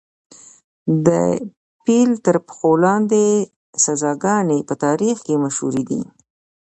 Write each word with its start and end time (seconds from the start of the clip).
د 1.05 1.07
پیل 1.85 2.11
تر 2.25 2.35
پښو 2.47 2.71
لاندې 2.83 3.23
سزاګانې 3.83 4.59
په 4.69 4.73
تاریخ 4.85 5.17
کې 5.25 5.41
مشهورې 5.43 5.83
دي. 5.89 6.01